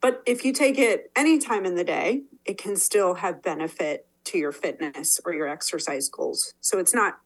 [0.00, 4.38] But if you take it anytime in the day, it can still have benefit to
[4.38, 6.54] your fitness or your exercise goals.
[6.60, 7.18] So it's not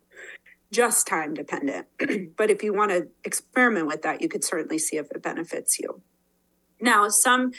[0.72, 1.86] just time dependent.
[2.36, 5.78] but if you want to experiment with that, you could certainly see if it benefits
[5.78, 6.02] you.
[6.80, 7.52] Now, some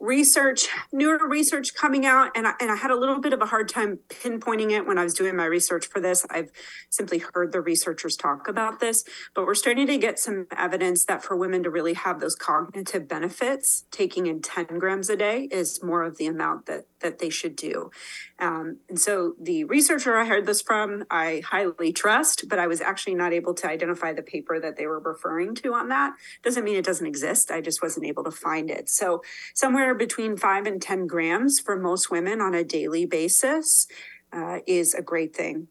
[0.00, 3.46] research, newer research coming out, and I, and I had a little bit of a
[3.46, 6.26] hard time pinpointing it when I was doing my research for this.
[6.30, 6.50] I've
[6.88, 11.22] simply heard the researchers talk about this, but we're starting to get some evidence that
[11.22, 15.82] for women to really have those cognitive benefits, taking in 10 grams a day is
[15.82, 17.90] more of the amount that that they should do.
[18.38, 22.80] Um, and so the researcher I heard this from, I highly trust, but I was
[22.80, 26.14] actually not able to identify the paper that they were referring to on that.
[26.42, 27.50] Doesn't mean it doesn't exist.
[27.50, 28.88] I just wasn't able to find it.
[28.88, 29.22] So
[29.54, 33.86] somewhere between five and 10 grams for most women on a daily basis
[34.32, 35.68] uh, is a great thing.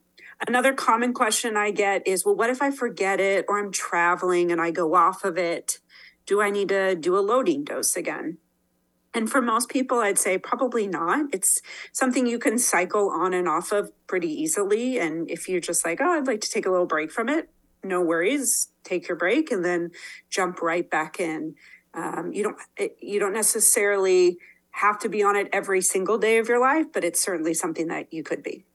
[0.48, 4.52] Another common question I get is, well, what if I forget it or I'm traveling
[4.52, 5.80] and I go off of it?
[6.26, 8.38] Do I need to do a loading dose again?
[9.14, 11.34] And for most people, I'd say probably not.
[11.34, 15.00] It's something you can cycle on and off of pretty easily.
[15.00, 17.50] And if you're just like, oh, I'd like to take a little break from it,
[17.84, 18.70] no worries.
[18.84, 19.92] Take your break and then
[20.30, 21.56] jump right back in.
[21.94, 22.58] Um, you don't
[23.02, 24.38] you don't necessarily
[24.72, 27.88] have to be on it every single day of your life, but it's certainly something
[27.88, 28.66] that you could be.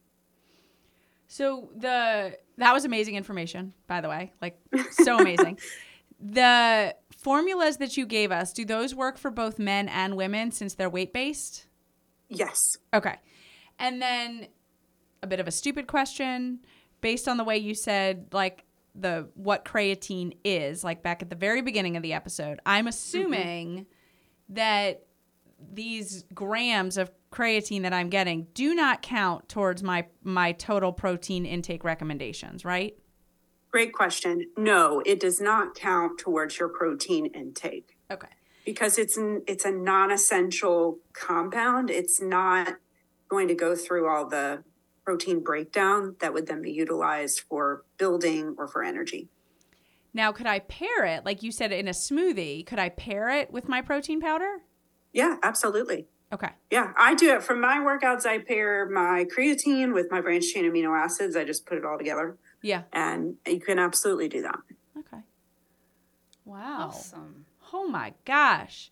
[1.28, 4.32] So the that was amazing information, by the way.
[4.42, 4.58] Like
[4.90, 5.58] so amazing.
[6.20, 6.94] the
[7.24, 10.90] formulas that you gave us, do those work for both men and women since they're
[10.90, 11.66] weight based?
[12.28, 12.60] Yes.
[12.92, 13.16] Okay.
[13.78, 14.46] And then
[15.22, 16.60] a bit of a stupid question
[17.00, 21.36] based on the way you said like the what creatine is, like back at the
[21.36, 22.60] very beginning of the episode.
[22.64, 24.54] I'm assuming mm-hmm.
[24.54, 25.06] that
[25.72, 31.46] these grams of creatine that I'm getting do not count towards my my total protein
[31.46, 32.94] intake recommendations, right?
[33.74, 34.46] Great question.
[34.56, 37.96] No, it does not count towards your protein intake.
[38.08, 38.28] Okay.
[38.64, 41.90] Because it's an, it's a non-essential compound.
[41.90, 42.76] It's not
[43.28, 44.62] going to go through all the
[45.04, 49.28] protein breakdown that would then be utilized for building or for energy.
[50.12, 52.64] Now, could I pair it like you said in a smoothie?
[52.64, 54.58] Could I pair it with my protein powder?
[55.12, 56.06] Yeah, absolutely.
[56.32, 56.50] Okay.
[56.70, 58.24] Yeah, I do it for my workouts.
[58.24, 61.34] I pair my creatine with my branched chain amino acids.
[61.34, 62.38] I just put it all together.
[62.64, 62.84] Yeah.
[62.94, 64.58] And you can absolutely do that.
[64.98, 65.22] Okay.
[66.46, 66.86] Wow.
[66.88, 67.44] Awesome.
[67.74, 68.90] Oh my gosh.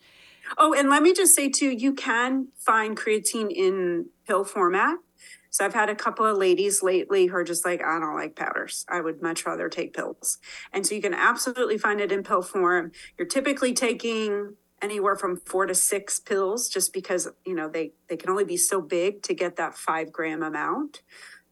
[0.58, 4.98] Oh, and let me just say too, you can find creatine in pill format.
[5.48, 8.36] So I've had a couple of ladies lately who are just like, I don't like
[8.36, 8.84] powders.
[8.90, 10.38] I would much rather take pills.
[10.72, 12.92] And so you can absolutely find it in pill form.
[13.16, 18.16] You're typically taking anywhere from four to six pills just because you know they they
[18.16, 21.02] can only be so big to get that five gram amount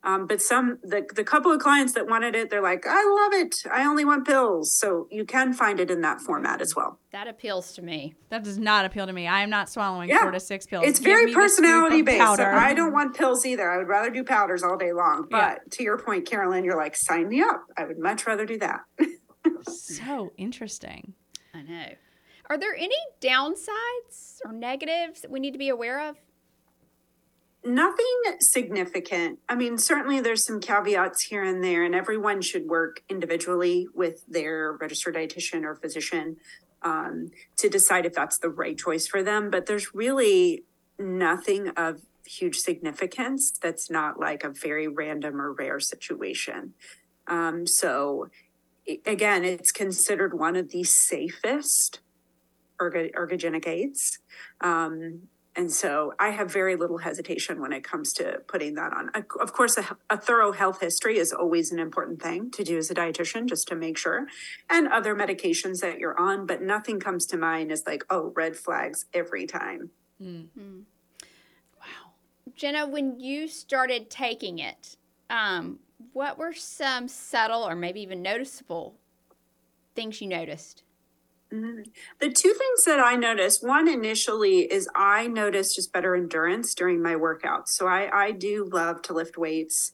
[0.03, 3.33] um, but some the, the couple of clients that wanted it they're like i love
[3.33, 3.63] it.
[3.71, 4.73] I only want pills.
[4.73, 6.99] So you can find it in that format as well.
[7.13, 8.15] That appeals to me.
[8.29, 9.27] That does not appeal to me.
[9.27, 10.23] I am not swallowing yeah.
[10.23, 10.85] four to six pills.
[10.87, 13.71] It's Give very personality based i don't want pills either.
[13.71, 15.27] I would rather do powders all day long.
[15.31, 15.57] But yeah.
[15.71, 17.65] to your point carolyn you're like sign me up.
[17.77, 18.81] I would much rather do that.
[19.67, 21.15] So interesting.
[21.55, 21.87] I know.
[22.49, 26.17] Are there any downsides or negatives that we need to be aware of
[27.63, 29.39] Nothing significant.
[29.49, 34.25] I mean, certainly there's some caveats here and there, and everyone should work individually with
[34.27, 36.37] their registered dietitian or physician
[36.83, 39.51] um, to decide if that's the right choice for them.
[39.51, 40.65] But there's really
[40.99, 46.73] nothing of huge significance that's not like a very random or rare situation.
[47.27, 48.29] Um, so,
[49.05, 52.01] again, it's considered one of the safest
[52.81, 54.19] ergogenic aids.
[54.63, 59.11] Um, and so I have very little hesitation when it comes to putting that on.
[59.41, 62.91] Of course, a, a, thorough health history is always an important thing to do as
[62.91, 64.27] a dietitian, just to make sure,
[64.69, 68.57] and other medications that you're on, but nothing comes to mind as like, oh, red
[68.57, 69.91] flags every time.
[70.23, 70.81] Mm-hmm.
[71.81, 72.13] Wow.
[72.55, 74.97] Jenna, when you started taking it,
[75.31, 75.81] um,
[76.13, 78.95] what were some subtle or maybe even noticeable
[79.97, 80.85] things you noticed?
[81.53, 81.83] Mm-hmm.
[82.21, 87.03] The two things that I noticed, one initially is I noticed just better endurance during
[87.03, 87.69] my workouts.
[87.69, 89.93] So I, I do love to lift weights.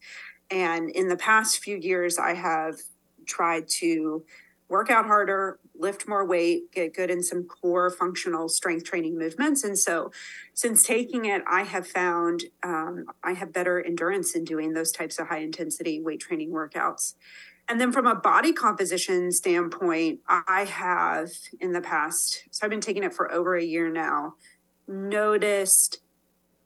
[0.51, 2.77] And in the past few years, I have
[3.25, 4.25] tried to
[4.69, 9.65] work out harder, lift more weight, get good in some core functional strength training movements.
[9.65, 10.11] And so,
[10.55, 15.19] since taking it, I have found um, I have better endurance in doing those types
[15.19, 17.15] of high intensity weight training workouts.
[17.69, 22.81] And then from a body composition standpoint, I have in the past, so I've been
[22.81, 24.35] taking it for over a year now,
[24.87, 26.01] noticed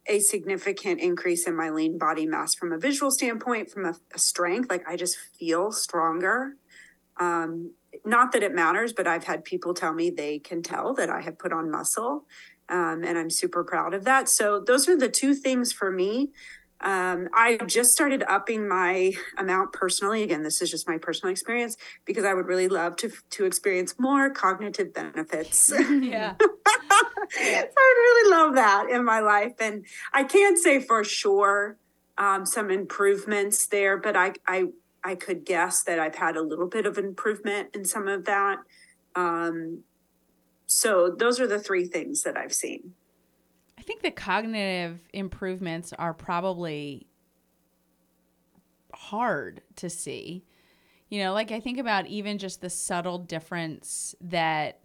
[0.06, 4.18] a significant increase in my lean body mass from a visual standpoint, from a, a
[4.18, 4.68] strength.
[4.68, 6.56] Like I just feel stronger.
[7.18, 7.72] Um,
[8.04, 11.22] not that it matters, but I've had people tell me they can tell that I
[11.22, 12.24] have put on muscle.
[12.68, 14.28] Um, and I'm super proud of that.
[14.28, 16.30] So, those are the two things for me
[16.82, 20.22] um, I just started upping my amount personally.
[20.22, 21.76] Again, this is just my personal experience
[22.06, 25.70] because I would really love to to experience more cognitive benefits.
[26.00, 26.34] yeah.
[27.32, 31.76] I would really love that in my life, and I can't say for sure
[32.16, 34.66] um, some improvements there, but I I
[35.04, 38.58] I could guess that I've had a little bit of improvement in some of that.
[39.14, 39.84] Um,
[40.66, 42.94] so those are the three things that I've seen.
[43.80, 47.06] I think the cognitive improvements are probably
[48.92, 50.44] hard to see.
[51.08, 54.80] You know, like I think about even just the subtle difference that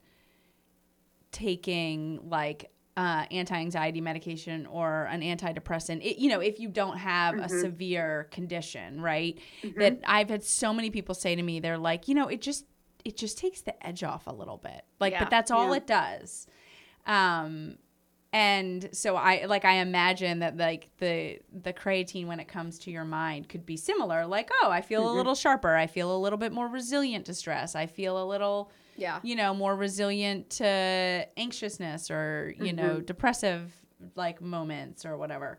[1.34, 7.38] taking like uh, anti-anxiety medication or an antidepressant it, you know if you don't have
[7.38, 9.38] a severe condition right
[9.76, 12.64] that i've had so many people say to me they're like you know it just
[13.04, 15.20] it just takes the edge off a little bit like Yeah.
[15.26, 15.76] but that's all Yeah.
[15.76, 16.48] it does
[17.06, 17.76] um
[18.36, 22.92] and so i like i imagine that like the the creatine when it comes to
[22.92, 24.26] your mind could be similar.
[24.26, 25.74] Like oh i feel a little sharper.
[25.74, 27.76] I feel a little bit more resilient to stress.
[27.76, 29.20] I feel a little Yeah.
[29.24, 33.72] you know more resilient to anxiousness or you know depressive
[34.16, 35.58] like moments or whatever.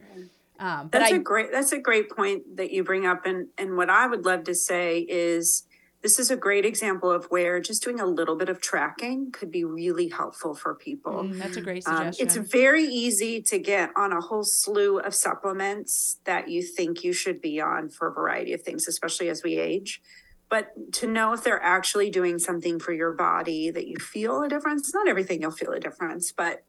[0.61, 3.25] Um but That's i a great that's a great point that you bring up.
[3.25, 5.67] And and what I would love to say is
[6.03, 9.51] this is a great example of where just doing a little bit of tracking could
[9.51, 11.25] be really helpful for people.
[11.25, 15.01] Mm, that's a great Um, suggestion it's very easy to get on a whole slew
[15.01, 19.29] of supplements that you think you should be on for a variety of things, especially
[19.29, 20.01] as we age.
[20.49, 24.49] But to know if they're actually doing something for your body that you feel a
[24.49, 26.65] difference, not everything you'll feel a difference, but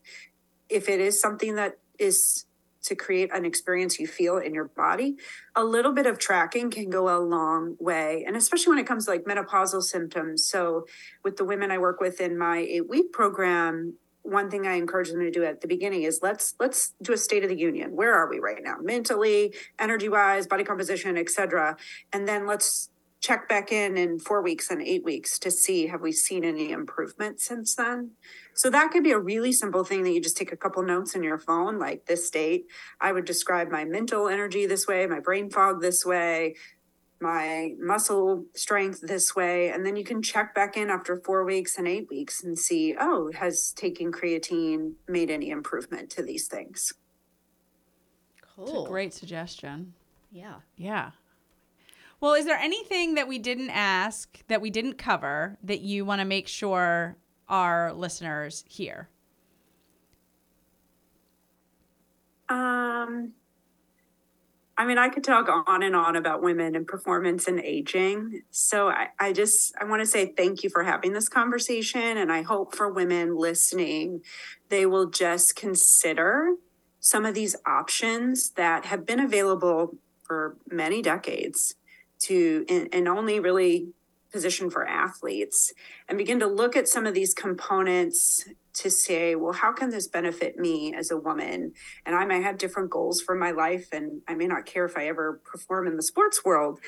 [0.68, 2.47] if it is something that is
[2.88, 5.16] to create an experience you feel in your body,
[5.56, 8.24] a little bit of tracking can go a long way.
[8.26, 10.46] And especially when it comes to like menopausal symptoms.
[10.46, 10.86] So,
[11.24, 15.10] with the women I work with in my eight week program, one thing I encourage
[15.10, 17.96] them to do at the beginning is let's let's do a state of the union.
[17.96, 18.76] Where are we right now?
[18.82, 21.78] Mentally, energy wise, body composition, etc.
[22.12, 22.90] And then let's
[23.28, 26.72] check back in in four weeks and eight weeks to see have we seen any
[26.72, 28.12] improvement since then.
[28.54, 31.14] So that could be a really simple thing that you just take a couple notes
[31.14, 32.66] in your phone, like this date
[33.02, 36.56] I would describe my mental energy this way, my brain fog this way,
[37.20, 39.72] my muscle strength this way.
[39.72, 42.96] And then you can check back in after four weeks and eight weeks and see,
[42.98, 46.94] oh, has taking creatine made any improvement to these things?
[48.60, 48.86] it's Cool.
[48.86, 49.94] a great suggestion
[50.32, 50.56] Yeah.
[50.78, 51.12] yeah
[52.20, 56.20] well is there anything that we didn't ask that we didn't cover that you want
[56.20, 59.10] to make sure our listeners hear
[62.50, 63.34] Um,
[64.78, 68.44] I mean, I could talk on and on about women and performance and aging.
[68.52, 72.32] So I, I just I want to say thank you for having this conversation, and
[72.32, 74.22] I hope for women listening,
[74.70, 76.56] they will just consider
[77.00, 81.76] some of these options that have been available for many decades
[82.20, 83.88] to and, and only really
[84.32, 85.72] position for athletes
[86.10, 88.44] and begin to look at some of these components
[88.74, 91.74] to say well how can this benefit me as a woman?
[92.06, 94.98] And I may have different goals for my life, and I may not care if
[94.98, 96.80] I ever perform in the sports world,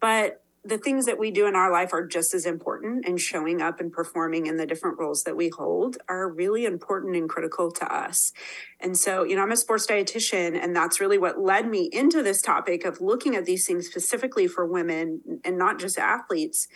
[0.00, 3.62] but the things that we do in our life are just as important, and showing
[3.62, 7.70] up and performing in the different roles that we hold are really important and critical
[7.70, 8.32] to us.
[8.80, 12.22] And so, you know, I'm a sports dietitian, and that's really what led me into
[12.22, 16.68] this topic of looking at these things specifically for women and not just athletes,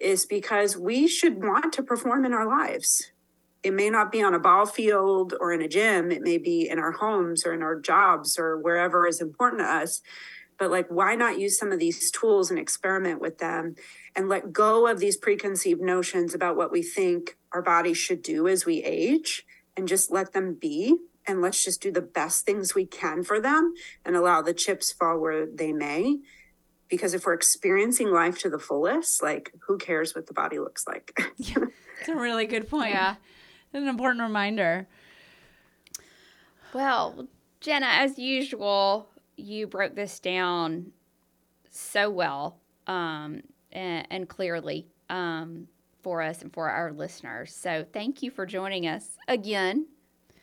[0.00, 3.10] is because we should want to perform in our lives.
[3.62, 6.10] It may not be on a ball field or in a gym.
[6.10, 9.66] It may be in our homes or in our jobs or wherever is important to
[9.66, 10.02] us
[10.58, 13.74] but like why not use some of these tools and experiment with them
[14.14, 18.48] and let go of these preconceived notions about what we think our bodies should do
[18.48, 19.44] as we age
[19.76, 20.96] and just let them be
[21.26, 23.72] and let's just do the best things we can for them
[24.04, 26.18] and allow the chips fall where they may.
[26.88, 30.86] Because if we're experiencing life to the fullest like who cares what the body looks
[30.86, 31.18] like?
[32.00, 32.90] It's a really good point.
[32.90, 33.14] Yeah.
[33.72, 34.86] It's an important reminder.
[36.74, 37.28] Well,
[37.60, 40.92] Jenna, as usual, you broke this down
[41.70, 45.68] so well um, and, and clearly um,
[46.02, 47.54] for us and for our listeners.
[47.54, 49.86] So thank you for joining us again.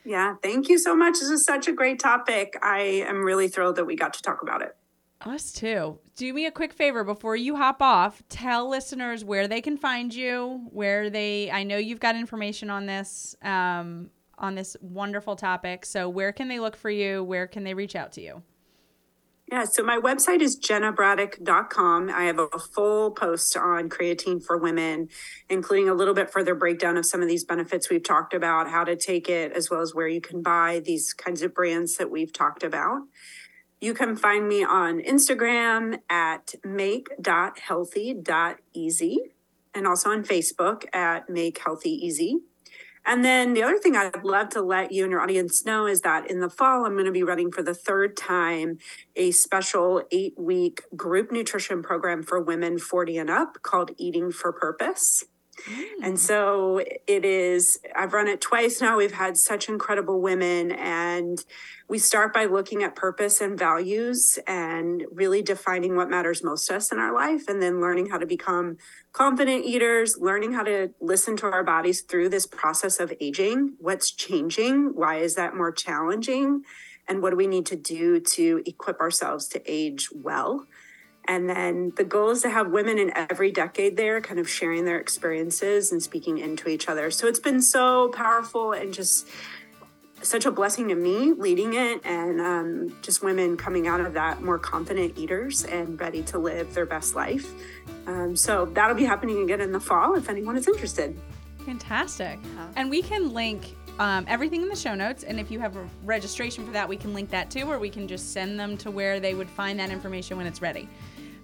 [0.04, 1.14] Yeah, thank you so much.
[1.14, 2.58] This is such a great topic.
[2.62, 4.76] I am really thrilled that we got to talk about it.
[5.22, 6.00] Us too.
[6.16, 8.24] Do me a quick favor before you hop off.
[8.28, 11.52] Tell listeners where they can find you, where they.
[11.52, 15.86] I know you've got information on this, um, on this wonderful topic.
[15.86, 17.24] So where can they look for you?
[17.24, 18.42] Where can they reach out to you?
[19.52, 22.10] Yeah, so my website is jennabraddock.com.
[22.10, 25.10] I have a full post on creatine for women,
[25.50, 28.86] including a little bit further breakdown of some of these benefits we've talked about, how
[28.86, 32.10] to take it, as well as where you can buy these kinds of brands that
[32.10, 33.02] we've talked about.
[33.82, 39.18] You can find me on Instagram at make.healthy.easy
[39.74, 42.42] and also on Facebook at Make Healthy Easy.
[43.06, 46.02] And then the other thing I'd love to let you and your audience know is
[46.02, 48.78] that in the fall, I'm going to be running for the third time
[49.16, 54.54] a special eight week group nutrition program for women 40 and up called Eating for
[54.54, 55.24] Purpose.
[56.02, 56.18] And mm.
[56.18, 58.98] so it is, I've run it twice now.
[58.98, 61.44] We've had such incredible women, and
[61.92, 66.78] we start by looking at purpose and values and really defining what matters most to
[66.78, 68.78] us in our life, and then learning how to become
[69.12, 73.74] confident eaters, learning how to listen to our bodies through this process of aging.
[73.78, 74.96] What's changing?
[74.96, 76.64] Why is that more challenging?
[77.10, 80.68] And what do we need to do to equip ourselves to age well?
[81.28, 84.86] And then the goal is to have women in every decade there kind of sharing
[84.86, 87.12] their experiences and speaking into each other.
[87.12, 89.28] So it's been so powerful and just
[90.24, 94.42] such a blessing to me leading it and um, just women coming out of that
[94.42, 97.52] more confident eaters and ready to live their best life.
[98.08, 101.20] Um, so that'll be happening again in the fall if anyone is interested.
[101.66, 102.40] Fantastic.
[102.76, 105.24] And we can link um, everything in the show notes.
[105.24, 107.90] And if you have a registration for that, we can link that too, or we
[107.90, 110.88] can just send them to where they would find that information when it's ready.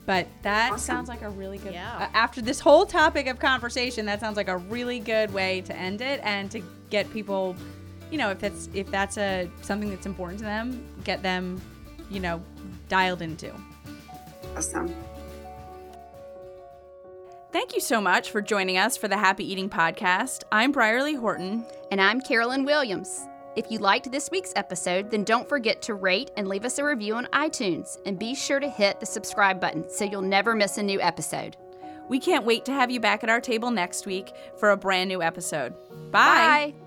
[0.08, 0.96] But that Awesome.
[0.96, 1.74] sounds like a really good.
[1.74, 1.98] Yeah.
[1.98, 5.76] uh, after this whole topic of conversation, that sounds like a really good way to
[5.76, 7.56] end it and to get people,
[8.12, 11.62] you know, if that's if that's a something that's important to them, get them,
[12.10, 12.41] you know,
[12.89, 13.51] dialed into.
[14.55, 14.93] Awesome.
[17.51, 20.43] Thank you so much for joining us for the Happy Eating Podcast.
[20.51, 21.66] I'm Brierley Horton.
[21.91, 23.26] And I'm Carolyn Williams.
[23.55, 26.84] If you liked this week's episode, then don't forget to rate and leave us a
[26.84, 27.97] review on iTunes.
[28.05, 31.58] And be sure to hit the subscribe button so you'll never miss a new episode.
[32.10, 35.08] We can't wait to have you back at our table next week for a brand
[35.08, 35.74] new episode.
[36.12, 36.74] Bye.
[36.74, 36.87] Bye.